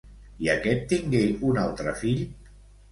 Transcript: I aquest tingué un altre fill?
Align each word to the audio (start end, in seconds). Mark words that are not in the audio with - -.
I 0.45 0.49
aquest 0.53 0.87
tingué 0.95 1.21
un 1.51 1.63
altre 1.67 1.97
fill? 2.05 2.27